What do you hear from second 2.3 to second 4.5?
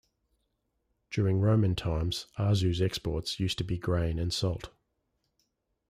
Arzew's exports used to be grain and